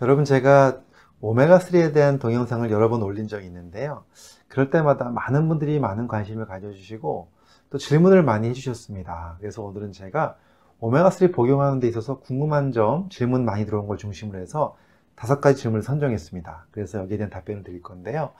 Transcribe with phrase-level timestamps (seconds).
[0.00, 0.80] 여러분 제가
[1.20, 4.04] 오메가3에 대한 동영상을 여러 번 올린 적이 있는데요.
[4.46, 7.28] 그럴 때마다 많은 분들이 많은 관심을 가져주시고
[7.70, 9.36] 또 질문을 많이 해주셨습니다.
[9.40, 10.36] 그래서 오늘은 제가
[10.80, 14.76] 오메가3 복용하는 데 있어서 궁금한 점, 질문 많이 들어온 걸 중심으로 해서
[15.16, 16.66] 다섯 가지 질문을 선정했습니다.
[16.70, 18.30] 그래서 여기에 대한 답변을 드릴 건데요.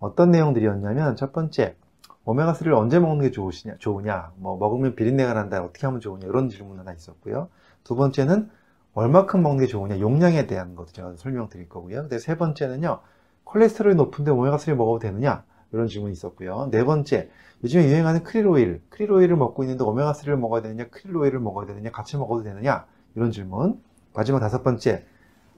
[0.00, 1.76] 어떤 내용들이었냐면 첫 번째,
[2.24, 6.80] 오메가3를 언제 먹는 게 좋으시냐, 좋으냐, 뭐 먹으면 비린내가 난다, 어떻게 하면 좋으냐 이런 질문
[6.80, 7.50] 하나 있었고요.
[7.84, 8.50] 두 번째는
[8.94, 12.02] 얼마큼 먹는 게 좋으냐 용량에 대한 것도 제가 설명드릴 거고요.
[12.02, 13.00] 근데 세 번째는요
[13.44, 16.68] 콜레스테롤이 높은데 오메가3 먹어도 되느냐 이런 질문이 있었고요.
[16.70, 17.30] 네 번째
[17.62, 21.90] 요즘에 유행하는 크릴 오일 크릴 오일을 먹고 있는데 오메가3를 먹어야 되느냐 크릴 오일을 먹어야 되느냐
[21.90, 22.86] 같이 먹어도 되느냐
[23.16, 23.82] 이런 질문
[24.14, 25.04] 마지막 다섯 번째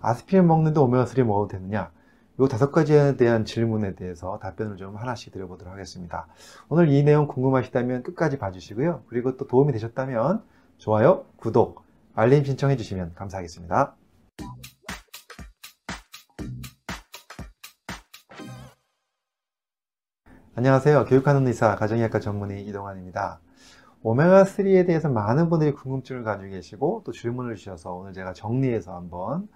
[0.00, 1.90] 아스피린 먹는데 오메가3 먹어도 되느냐
[2.38, 6.26] 이 다섯 가지에 대한 질문에 대해서 답변을 좀 하나씩 드려보도록 하겠습니다.
[6.68, 9.04] 오늘 이 내용 궁금하시다면 끝까지 봐주시고요.
[9.08, 10.42] 그리고 또 도움이 되셨다면
[10.76, 11.85] 좋아요, 구독,
[12.18, 13.94] 알림 신청해 주시면 감사하겠습니다.
[20.54, 21.04] 안녕하세요.
[21.04, 23.40] 교육하는 의사 가정의학과 전문의 이동환입니다.
[24.02, 29.46] 오메가3에 대해서 많은 분들이 궁금증을 가지고 계시고 또 질문을 주셔서 오늘 제가 정리해서 한번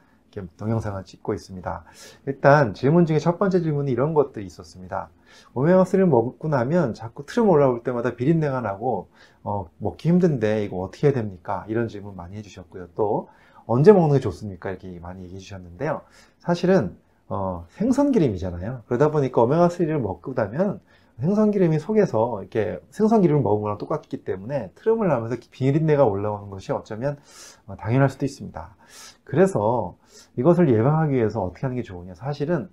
[0.57, 1.85] 동영상을 찍고 있습니다.
[2.27, 5.11] 일단 질문 중에 첫 번째 질문이 이런 것들이 있었습니다.
[5.55, 9.09] 오메가3를 먹고 나면 자꾸 트름 올라올 때마다 비린내가 나고
[9.43, 11.65] 어, 먹기 힘든데 이거 어떻게 해야 됩니까?
[11.69, 12.89] 이런 질문 많이 해주셨고요.
[12.95, 13.29] 또
[13.67, 14.71] 언제 먹는 게 좋습니까?
[14.71, 16.03] 이렇게 많이 얘기해 주셨는데요.
[16.39, 16.97] 사실은
[17.29, 18.83] 어, 생선 기름이잖아요.
[18.87, 20.81] 그러다 보니까 오메가3를 먹고 나면
[21.21, 27.19] 생선기름이 속에서 이렇게 생선기름을 먹은 거랑 똑같기 때문에 트름을 나면서 비린내가 올라오는 것이 어쩌면
[27.67, 28.77] 어, 당연할 수도 있습니다.
[29.25, 29.97] 그래서
[30.37, 32.15] 이것을 예방하기 위해서 어떻게 하는 게 좋으냐.
[32.15, 32.69] 사실은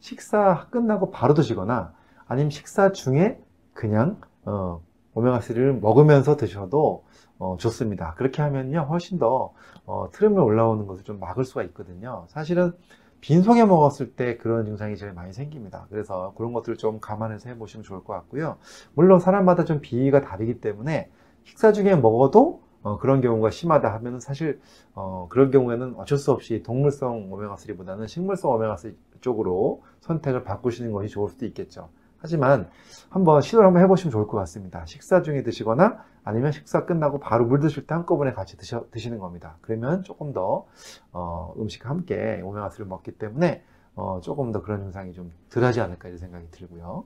[0.00, 1.92] 식사 끝나고 바로 드시거나
[2.26, 3.40] 아니면 식사 중에
[3.72, 4.80] 그냥 어,
[5.14, 7.04] 오메가3를 먹으면서 드셔도
[7.38, 8.14] 어, 좋습니다.
[8.14, 9.52] 그렇게 하면요 훨씬 더
[9.86, 12.26] 어, 트름에 올라오는 것을 좀 막을 수가 있거든요.
[12.28, 12.72] 사실은
[13.20, 15.86] 빈속에 먹었을 때 그런 증상이 제일 많이 생깁니다.
[15.90, 18.58] 그래서 그런 것들을 좀 감안해서 해보시면 좋을 것 같고요.
[18.94, 21.10] 물론 사람마다 좀 비위가 다르기 때문에
[21.44, 24.60] 식사 중에 먹어도 어, 그런 경우가 심하다 하면 사실
[24.94, 31.28] 어, 그런 경우에는 어쩔 수 없이 동물성 오메가3보다는 식물성 오메가3 쪽으로 선택을 바꾸시는 것이 좋을
[31.28, 31.88] 수도 있겠죠.
[32.18, 32.68] 하지만
[33.08, 34.84] 한번 시도를 한번 해보시면 좋을 것 같습니다.
[34.86, 39.56] 식사 중에 드시거나 아니면 식사 끝나고 바로 물 드실 때 한꺼번에 같이 드셔, 드시는 겁니다.
[39.62, 40.66] 그러면 조금 더
[41.12, 43.62] 어, 음식과 함께 오메가3를 먹기 때문에
[43.94, 47.04] 어, 조금 더 그런 증상이 좀 덜하지 않을까 이런 생각이 들고요.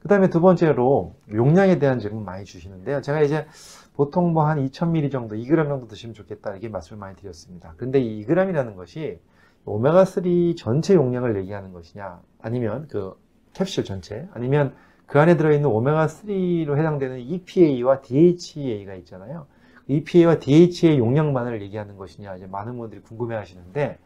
[0.00, 3.00] 그 다음에 두 번째로 용량에 대한 질문 많이 주시는데요.
[3.00, 3.46] 제가 이제
[3.94, 7.74] 보통 뭐 한 2000ml 정도, 2g 정도 드시면 좋겠다 이렇게 말씀을 많이 드렸습니다.
[7.76, 9.20] 근데 이 2g이라는 것이
[9.64, 13.14] 오메가3 전체 용량을 얘기하는 것이냐 아니면 그
[13.54, 14.74] 캡슐 전체 아니면
[15.06, 19.46] 그 안에 들어있는 오메가3로 해당되는 EPA와 DHA가 있잖아요.
[19.86, 23.98] EPA와 DHA 용량만을 얘기하는 것이냐 이제 많은 분들이 궁금해 하시는데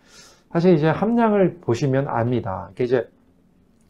[0.52, 2.70] 사실 이제 함량을 보시면 압니다.
[2.80, 3.08] 이제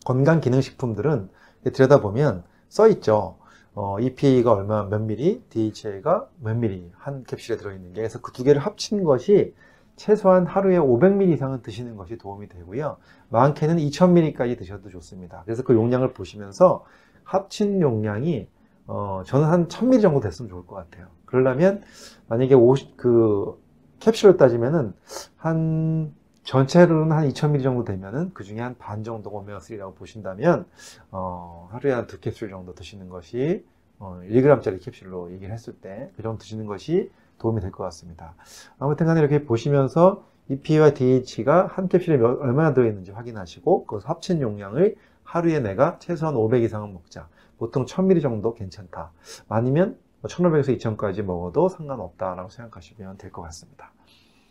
[0.04, 1.28] 건강 기능식품들은
[1.72, 3.38] 들여다보면 써 있죠.
[3.74, 8.42] 어, EPA가 얼마 몇 미리, DHA가 몇 미리 한 캡슐에 들어있는 게 그래서 그 두
[8.44, 9.54] 개를 합친 것이
[9.98, 12.96] 최소한 하루에 500ml 이상은 드시는 것이 도움이 되고요.
[13.30, 15.42] 많게는 2000ml까지 드셔도 좋습니다.
[15.44, 16.84] 그래서 그 용량을 보시면서
[17.24, 18.48] 합친 용량이
[18.86, 21.08] 어, 저는 한 1000ml 정도 됐으면 좋을 것 같아요.
[21.26, 21.82] 그러려면
[22.28, 23.60] 만약에 50, 그
[24.00, 24.94] 캡슐을 따지면은
[25.36, 30.64] 한 전체로는 한 2000ml 정도 되면은 그 중에 한 반 정도가 오메가3라고 보신다면
[31.10, 33.66] 어, 하루에 한 두 캡슐 정도 드시는 것이
[33.98, 38.34] 어, 1g짜리 캡슐로 얘기를 했을 때 그 정도 드시는 것이 도움이 될 것 같습니다.
[38.78, 44.96] 아무튼 간에 이렇게 보시면서 EPA와 DH가 한 캡슐에 몇, 얼마나 들어있는지 확인하시고 그 합친 용량을
[45.22, 47.28] 하루에 내가 최소한 500 이상은 먹자.
[47.58, 49.12] 보통 1000ml 정도 괜찮다.
[49.48, 53.92] 아니면 1500에서 2000까지 먹어도 상관없다라고 생각하시면 될 것 같습니다.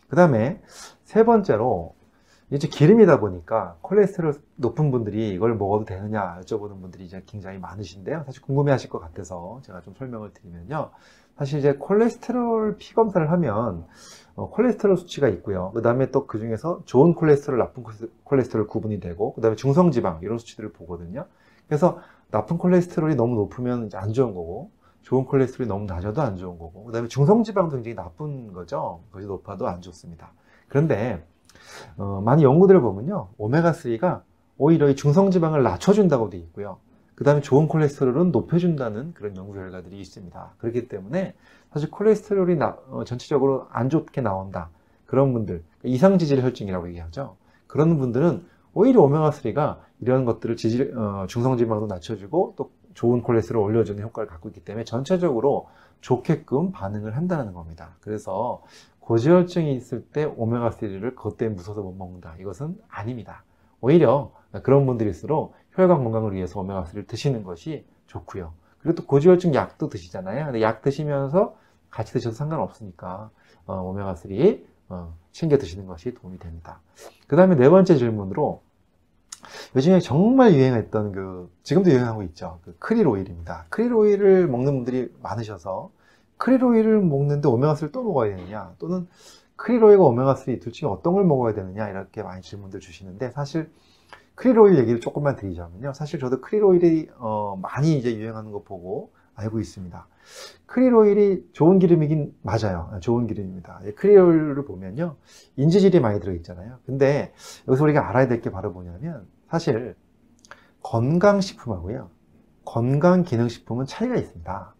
[0.08, 0.60] 그 다음에
[1.04, 1.94] 세 번째로
[2.50, 8.22] 이제 기름이다 보니까 콜레스테롤 높은 분들이 이걸 먹어도 되느냐 여쭤보는 분들이 이제 굉장히 많으신데요.
[8.24, 10.90] 사실 궁금해 하실 것 같아서 제가 좀 설명을 드리면요.
[11.38, 13.86] 사실 이제 콜레스테롤 피 검사를 하면
[14.34, 15.72] 어, 콜레스테롤 수치가 있고요.
[15.74, 17.84] 그 다음에 또 그 중에서 좋은 콜레스테롤, 나쁜
[18.24, 21.26] 콜레스테롤 구분이 되고, 그 다음에 중성지방 이런 수치들을 보거든요.
[21.66, 21.98] 그래서
[22.30, 24.70] 나쁜 콜레스테롤이 너무 높으면 이제 안 좋은 거고,
[25.02, 29.00] 좋은 콜레스테롤이 너무 낮아도 안 좋은 거고, 그 다음에 중성지방도 굉장히 나쁜 거죠.
[29.10, 30.32] 그것이 높아도 안 좋습니다.
[30.68, 31.24] 그런데
[31.96, 34.22] 어, 많은 연구들을 보면요, 오메가3가
[34.56, 36.78] 오히려 이 중성지방을 낮춰준다고 되어 있고요.
[37.18, 40.54] 그 다음에 좋은 콜레스테롤은 높여준다는 그런 연구 결과들이 있습니다.
[40.58, 41.34] 그렇기 때문에
[41.72, 44.70] 사실 콜레스테롤이 나, 어, 전체적으로 안 좋게 나온다.
[45.04, 47.34] 그런 분들, 이상지질 혈증이라고 얘기하죠.
[47.66, 54.28] 그런 분들은 오히려 오메가3가 이런 것들을 지질, 어, 중성지방도 낮춰주고 또 좋은 콜레스테롤을 올려주는 효과를
[54.28, 55.66] 갖고 있기 때문에 전체적으로
[56.00, 57.96] 좋게끔 반응을 한다는 겁니다.
[58.00, 58.62] 그래서
[59.00, 62.36] 고지혈증이 있을 때 오메가3를 그것 때문에 무서워서 못 먹는다.
[62.38, 63.42] 이것은 아닙니다.
[63.80, 64.30] 오히려
[64.62, 68.52] 그런 분들일수록 혈관 건강을 위해서 오메가3를 드시는 것이 좋고요.
[68.80, 70.46] 그리고 또 고지혈증 약도 드시잖아요.
[70.46, 71.56] 근데 약 드시면서
[71.88, 73.30] 같이 드셔도 상관없으니까
[73.66, 76.80] 어, 오메가3 어, 챙겨 드시는 것이 도움이 됩니다.
[77.28, 78.60] 그 다음에 네 번째 질문으로
[79.76, 82.58] 요즘에 정말 유행했던 그 지금도 유행하고 있죠.
[82.64, 83.66] 그 크릴 오일입니다.
[83.68, 85.92] 크릴 오일을 먹는 분들이 많으셔서
[86.38, 89.06] 크릴 오일을 먹는데 오메가3를 또 먹어야 되느냐 또는
[89.54, 93.70] 크릴 오일과 오메가3 둘 중에 어떤 걸 먹어야 되느냐 이렇게 많이 질문들 주시는데 사실
[94.38, 95.94] 크릴 오일 얘기를 조금만 드리자면요.
[95.94, 100.06] 사실 저도 크릴 오일이 어, 많이 이제 유행하는 거 보고 알고 있습니다.
[100.66, 102.88] 크릴 오일이 좋은 기름이긴 맞아요.
[103.00, 103.80] 좋은 기름입니다.
[103.96, 105.16] 크릴 오일을 보면요.
[105.56, 106.76] 인지질이 많이 들어있잖아요.
[106.86, 107.32] 근데
[107.66, 109.96] 여기서 우리가 알아야 될 게 바로 뭐냐면 사실
[110.84, 112.08] 건강식품하고요.
[112.64, 114.74] 건강기능식품은 차이가 있습니다.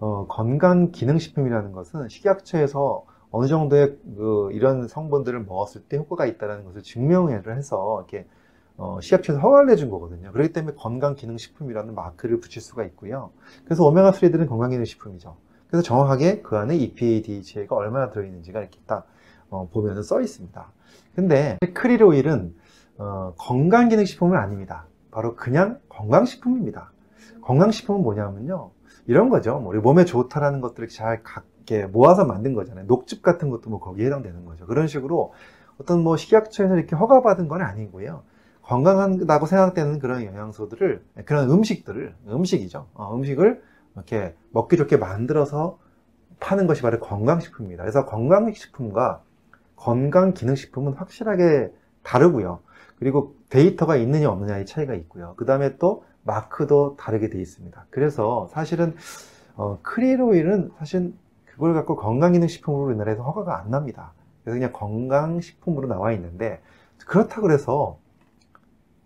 [0.00, 7.54] 어, 건강기능식품이라는 것은 식약처에서 어느 정도의 그 이런 성분들을 먹었을 때 효과가 있다는 것을 증명을
[7.54, 8.26] 해서 이렇게
[8.82, 10.32] 어, 식약처에서 허가를 내준 거거든요.
[10.32, 13.30] 그렇기 때문에 건강기능식품이라는 마크를 붙일 수가 있고요.
[13.64, 15.36] 그래서 오메가3들은 건강기능식품이죠.
[15.68, 19.06] 그래서 정확하게 그 안에 EPA, DHA가 얼마나 들어있는지가 이렇게 딱
[19.50, 20.72] 어, 보면 써 있습니다.
[21.14, 22.56] 근데 크릴 오일은
[22.98, 24.86] 어, 건강기능식품은 아닙니다.
[25.12, 26.90] 바로 그냥 건강식품입니다.
[27.42, 28.72] 건강식품은 뭐냐면요.
[29.06, 29.60] 이런 거죠.
[29.60, 32.86] 뭐 우리 몸에 좋다라는 것들을 잘 갖게 모아서 만든 거잖아요.
[32.86, 34.66] 녹즙 같은 것도 뭐 거기에 해당되는 거죠.
[34.66, 35.34] 그런 식으로
[35.80, 38.24] 어떤 뭐 식약처에서 이렇게 허가받은 건 아니고요.
[38.62, 42.86] 건강하다고 생각되는 그런 영양소들을 그런 음식들을 음식이죠.
[42.94, 43.62] 어, 음식을
[43.94, 45.78] 이렇게 먹기 좋게 만들어서
[46.40, 47.82] 파는 것이 바로 건강식품입니다.
[47.82, 49.22] 그래서 건강식품과
[49.76, 51.72] 건강기능식품은 확실하게
[52.02, 52.60] 다르고요.
[52.98, 55.34] 그리고 데이터가 있느냐 없느냐의 차이가 있고요.
[55.36, 57.86] 그 다음에 또 마크도 다르게 되어 있습니다.
[57.90, 58.94] 그래서 사실은
[59.56, 61.12] 어, 크릴 오일은 사실
[61.44, 64.12] 그걸 갖고 건강기능식품으로 우리나라에서 허가가 안 납니다.
[64.42, 66.60] 그래서 그냥 건강식품으로 나와 있는데
[67.06, 67.98] 그렇다고 해서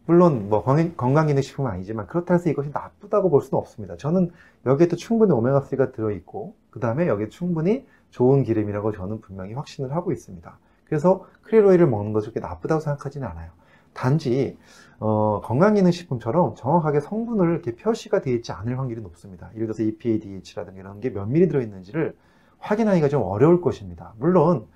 [0.06, 3.97] 물론 뭐 건강기능식품은 아니지만 그렇다고 해서 이것이 나쁘다고 볼 수는 없습니다.
[3.97, 4.31] 저는
[4.64, 10.58] 여기에도 충분히 오메가3가 들어있고 그 다음에 여기에 충분히 좋은 기름이라고 저는 분명히 확신을 하고 있습니다.
[10.85, 13.50] 그래서 크릴 오일을 먹는 것이 그렇게 나쁘다고 생각하지는 않아요.
[13.93, 14.56] 단지
[15.00, 19.50] 어, 건강기능식품처럼 정확하게 성분을 이렇게 표시가 되어 있지 않을 확률이 높습니다.
[19.55, 22.14] 예를 들어서 EPA, DHA라든가 이런 게 몇 미리 들어있는지를
[22.58, 24.14] 확인하기가 좀 어려울 것입니다.
[24.19, 24.67] 물론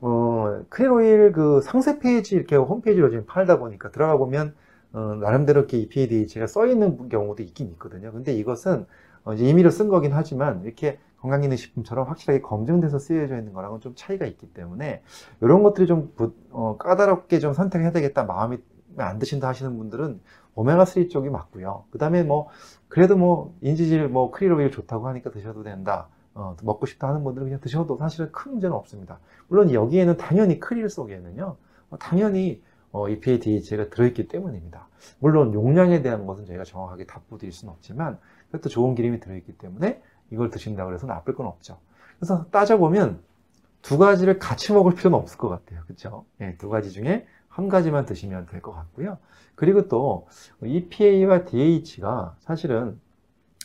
[0.00, 4.54] 어, 크릴오일 그 상세 페이지 이렇게 홈페이지로 지금 팔다 보니까 들어가 보면
[4.94, 8.12] 어, 나름대로 이렇게 EPA, DHA가 써 있는 경우도 있긴 있거든요.
[8.12, 8.86] 근데 이것은
[9.24, 14.24] 어, 이제 임의로 쓴 거긴 하지만 이렇게 건강기능식품처럼 확실하게 검증돼서 쓰여져 있는 거랑은 좀 차이가
[14.26, 15.02] 있기 때문에
[15.40, 16.12] 이런 것들이 좀
[16.50, 18.58] 어, 까다롭게 좀 선택해야 되겠다 마음이
[18.96, 20.20] 안 드신다 하시는 분들은
[20.54, 21.84] 오메가3 쪽이 맞고요.
[21.90, 22.48] 그 다음에 뭐
[22.88, 26.08] 그래도 뭐 인지질 뭐 크릴 오일 좋다고 하니까 드셔도 된다.
[26.34, 29.18] 어, 먹고 싶다 하는 분들은 그냥 드셔도 사실은 큰 문제는 없습니다.
[29.48, 31.56] 물론 여기에는 당연히 크릴 속에는요,
[31.90, 32.60] 어, 당연히
[32.94, 34.86] 어, EPA, DHA가 들어있기 때문입니다.
[35.18, 38.18] 물론 용량에 대한 것은 저희가 정확하게 답부 드릴 수는 없지만
[38.50, 40.00] 그래도 좋은 기름이 들어있기 때문에
[40.30, 41.78] 이걸 드신다고 해서 나쁠 건 없죠.
[42.18, 43.20] 그래서 따져보면
[43.82, 45.80] 두 가지를 같이 먹을 필요는 없을 것 같아요.
[45.86, 46.24] 그렇죠?
[46.38, 49.18] 네, 두 가지 중에 한 가지만 드시면 될 것 같고요.
[49.56, 50.28] 그리고 또
[50.62, 53.00] EPA와 DH가 사실은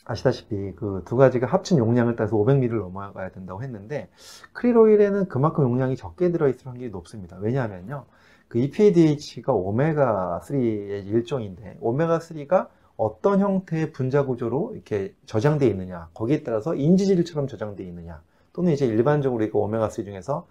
[0.06, 4.10] 아시다시피 그 두 가지가 합친 용량을 따서 500ml를 넘어가야 된다고 했는데
[4.54, 7.38] 크릴 오일에는 그만큼 용량이 적게 들어있을 확률이 높습니다.
[7.40, 8.06] 왜냐하면요.
[8.50, 16.76] 그 EPA, DH가 오메가3의 일종인데 오메가3가 어떤 형태의 분자 구조로 이렇게 저장되어 있느냐 거기에 따라서
[16.76, 20.48] 인지질처럼 저장되어 있느냐 또는 이제 일반적으로 이거 오메가3 중에서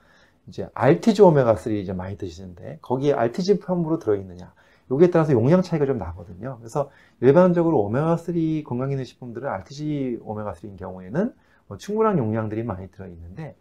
[0.46, 4.52] 이제 RTG 오메가3 이제 많이 드시는데 거기에 RTG 펌으로 들어있느냐
[4.90, 6.56] 여기에 따라서 용량 차이가 좀 나거든요.
[6.58, 6.90] 그래서
[7.20, 13.56] 일반적으로 오메가3 건강기능식품들은 RTG 오메가3인 경우에는 뭐 충분한 용량들이 많이 들어있는데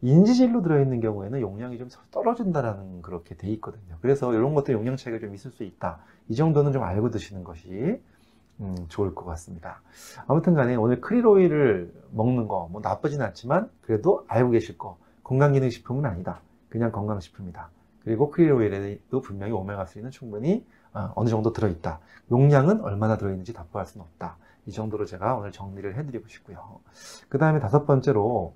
[0.00, 3.96] 인지질로 들어있는 경우에는 용량이 좀 떨어진다라는 그렇게 돼 있거든요.
[4.00, 5.98] 그래서 이런 것들 용량 차이가 좀 있을 수 있다.
[6.28, 8.00] 이 정도는 좀 알고 드시는 것이
[8.60, 9.82] 음, 좋을 것 같습니다.
[10.26, 16.04] 아무튼 간에 오늘 크릴 오일을 먹는 거 뭐 나쁘진 않지만 그래도 알고 계실 거 건강기능식품은
[16.06, 16.40] 아니다.
[16.68, 17.70] 그냥 건강식품이다.
[18.04, 22.00] 그리고 크릴 오일에도 분명히 오메가3는 충분히 어, 어느 정도 들어있다.
[22.30, 24.36] 용량은 얼마나 들어있는지 답보할 수는 없다.
[24.70, 26.78] 이 정도로 제가 오늘 정리를 해드리고 싶고요.
[27.28, 28.54] 그 다음에 다섯 번째로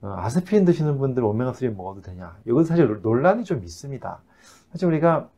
[0.00, 2.36] 어, 아스피린 드시는 분들 오메가3 먹어도 되냐?
[2.46, 4.22] 이건 사실 논란이 좀 있습니다.
[4.70, 5.28] 사실 우리가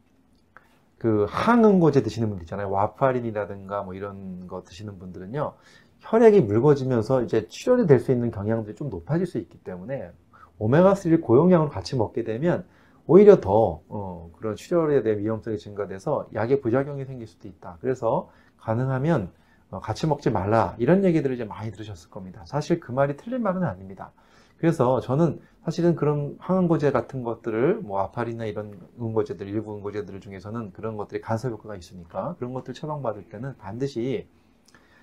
[0.99, 2.71] 그 항응고제 드시는 분들 있잖아요.
[2.71, 5.55] 와파린이라든가 뭐 이런 거 드시는 분들은요.
[6.01, 10.11] 혈액이 묽어지면서 이제 출혈이 될 수 있는 경향들이 좀 높아질 수 있기 때문에
[10.59, 12.67] 오메가3를 고용량으로 같이 먹게 되면
[13.07, 17.79] 오히려 더 어, 그런 출혈에 대한 위험성이 증가돼서 약의 부작용이 생길 수도 있다.
[17.81, 19.31] 그래서 가능하면 어,
[19.71, 22.43] 같이 먹지 말라 이런 얘기들을 이제 많이 들으셨을 겁니다.
[22.47, 24.13] 사실 그 말이 틀린 말은 아닙니다.
[24.57, 30.97] 그래서 저는 사실은 그런 항응고제 같은 것들을 뭐 아파리나 이런 응고제들 일부 응고제들 중에서는 그런
[30.97, 34.27] 것들이 간섭 효과가 있으니까 그런 것들 처방받을 때는 반드시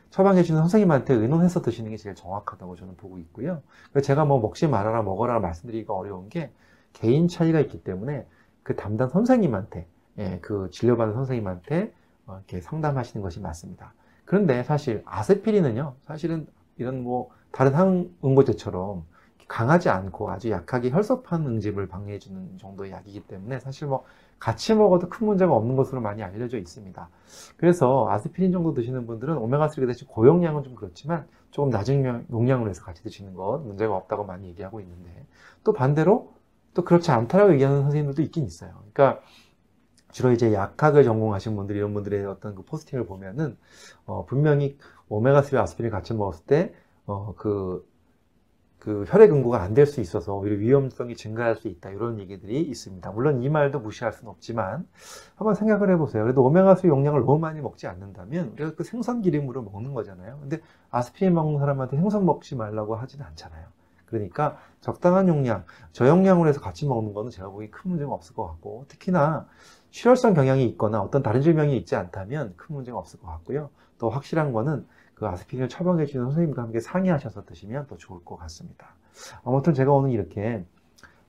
[0.09, 3.61] 처방해 주는 선생님한테 의논해서 드시는 게 제일 정확하다고 저는 보고 있고요.
[4.01, 6.51] 제가 뭐 먹지 말아라 먹어라 말씀드리기가 어려운 게
[6.93, 8.25] 개인 차이가 있기 때문에
[8.63, 11.93] 그 담당 선생님한테 예, 그 진료받는 선생님한테
[12.27, 13.93] 어, 이렇게 상담하시는 것이 맞습니다.
[14.25, 19.05] 그런데 사실 아세피린은요, 사실은 이런 뭐 다른 항응고제처럼
[19.47, 24.03] 강하지 않고 아주 약하게 혈소판 응집을 방해해주는 정도의 약이기 때문에 사실 뭐
[24.39, 27.09] 같이 먹어도 큰 문제가 없는 것으로 많이 알려져 있습니다.
[27.57, 33.01] 그래서 아스피린 정도 드시는 분들은 오메가3가 대신 고용량은 좀 그렇지만 조금 낮은 용량으로 해서 같이
[33.03, 35.25] 드시는 것 문제가 없다고 많이 얘기하고 있는데
[35.63, 36.33] 또 반대로
[36.73, 38.71] 또 그렇지 않다라고 얘기하는 선생님들도 있긴 있어요.
[38.93, 39.21] 그러니까
[40.15, 43.57] 주로 이제 약학을 전공하신 분들 이런 분들의 어떤 그 포스팅을 보면은
[44.05, 44.77] 어, 분명히
[45.09, 46.73] 오메가3 아스피린 같이 먹었을 때
[47.05, 47.85] 어, 그,
[48.79, 53.11] 그 혈액 응고가 안 될 수 있어서 오히려 위험성이 증가할 수 있다 이런 얘기들이 있습니다.
[53.11, 54.87] 물론 이 말도 무시할 수는 없지만
[55.35, 56.23] 한번 생각을 해보세요.
[56.23, 60.37] 그래도 오메가3 용량을 너무 많이 먹지 않는다면 우리가 그 생선 기름으로 먹는 거잖아요.
[60.39, 63.65] 근데 아스피린 먹는 사람한테 생선 먹지 말라고 하지는 않잖아요.
[64.05, 68.85] 그러니까 적당한 용량, 저용량으로 해서 같이 먹는 거는 제가 보기엔 큰 문제가 없을 것 같고
[68.87, 69.47] 특히나
[69.95, 73.69] 출혈성 경향이 있거나 어떤 다른 질병이 있지 않다면 큰 문제가 없을 것 같고요.
[73.97, 78.93] 또 확실한 거는 그 아스피린을 처방해 주는 선생님과 함께 상의하셔서 드시면 더 좋을 것 같습니다.
[79.45, 80.65] 아무튼 제가 오늘 이렇게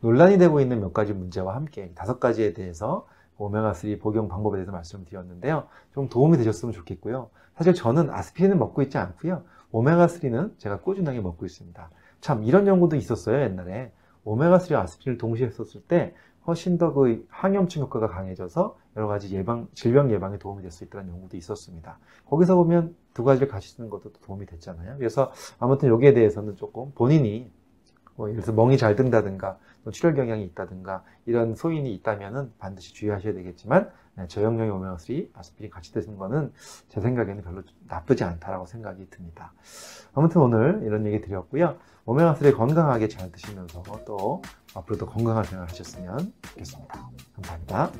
[0.00, 3.06] 논란이 되고 있는 몇 가지 문제와 함께 다섯 가지에 대해서
[3.38, 5.68] 오메가3 복용 방법에 대해서 말씀드렸는데요.
[5.94, 7.30] 좀 도움이 되셨으면 좋겠고요.
[7.54, 9.44] 사실 저는 아스피린을 먹고 있지 않고요.
[9.70, 11.88] 오메가3는 제가 꾸준하게 먹고 있습니다.
[12.20, 13.92] 참 이런 연구도 있었어요 옛날에
[14.25, 16.14] 오메가3 아스피린을 동시에 썼을 때
[16.46, 21.10] 훨씬 더 그 항염증 효과가 강해져서 여러 가지 예방, 질병 예방에 도움이 될 수 있다는
[21.10, 21.98] 연구도 있었습니다.
[22.26, 24.96] 거기서 보면 두 가지를 같이 쓰는 것도 도움이 됐잖아요.
[24.98, 27.50] 그래서 아무튼 여기에 대해서는 조금 본인이
[28.14, 29.58] 뭐 예를 들어서 멍이 잘 든다든가
[29.92, 36.16] 출혈 경향이 있다든가 이런 소인이 있다면은 반드시 주의하셔야 되겠지만 네, 저용량의 오메가3 아스피린 같이 드시는
[36.16, 36.52] 거는
[36.88, 39.52] 제 생각에는 별로 나쁘지 않다라고 생각이 듭니다.
[40.14, 41.76] 아무튼 오늘 이런 얘기 드렸고요.
[42.06, 44.40] 오메가3 건강하게 잘 드시면서 또
[44.76, 47.11] 앞으로도 건강한 생활 하셨으면 좋겠습니다.
[47.35, 47.92] 감사합니다.